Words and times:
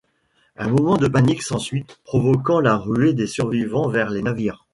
Un 0.57 0.69
moment 0.69 0.97
de 0.97 1.07
panique 1.07 1.43
s'ensuit, 1.43 1.85
provoquant 2.05 2.59
la 2.59 2.75
ruée 2.75 3.13
des 3.13 3.27
survivants 3.27 3.87
vers 3.87 4.09
les 4.09 4.23
navires. 4.23 4.65